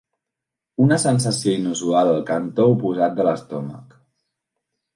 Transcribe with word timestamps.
Una 0.85 0.97
sensació 1.03 1.53
inusual 1.59 2.11
al 2.15 2.19
cantó 2.31 2.67
oposat 2.73 3.17
de 3.21 3.29
l'estómac. 3.31 3.97